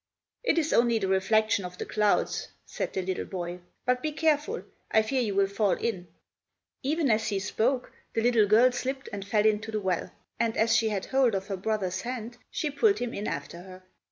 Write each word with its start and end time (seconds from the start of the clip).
"It 0.43 0.57
is 0.57 0.73
only 0.73 0.97
the 0.97 1.07
reflection 1.07 1.63
of 1.63 1.77
the 1.77 1.85
clouds," 1.85 2.47
said 2.65 2.91
the 2.91 3.03
little 3.03 3.25
boy. 3.25 3.59
"But 3.85 4.01
be 4.01 4.11
careful. 4.11 4.63
I 4.89 5.03
fear 5.03 5.21
you 5.21 5.35
will 5.35 5.45
fall 5.45 5.73
in." 5.73 6.07
Even 6.81 7.11
as 7.11 7.27
he 7.27 7.37
spoke 7.37 7.91
the 8.15 8.23
little 8.23 8.47
girl 8.47 8.71
slipped 8.71 9.09
and 9.13 9.23
fell 9.23 9.45
into 9.45 9.69
the 9.71 9.79
well, 9.79 10.11
and 10.39 10.57
as 10.57 10.75
she 10.75 10.89
had 10.89 11.05
hold 11.05 11.35
of 11.35 11.45
her 11.49 11.57
brother's 11.57 12.01
hand 12.01 12.37
she 12.49 12.71
pulled 12.71 12.97
him 12.97 13.13
in 13.13 13.27
after 13.27 13.61
her. 13.61 13.83